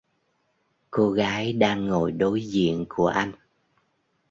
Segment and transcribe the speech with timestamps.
[0.91, 3.31] Cô gái đang ngồi đối diện của anh